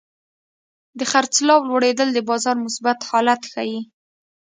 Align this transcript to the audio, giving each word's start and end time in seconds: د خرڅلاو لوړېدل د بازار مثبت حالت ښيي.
د 0.99 1.01
خرڅلاو 1.11 1.67
لوړېدل 1.69 2.09
د 2.13 2.19
بازار 2.29 2.55
مثبت 2.65 2.97
حالت 3.09 3.41
ښيي. 3.51 3.79